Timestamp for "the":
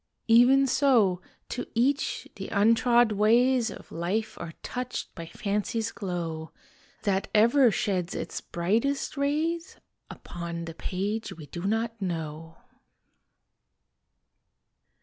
2.35-2.47, 10.65-10.73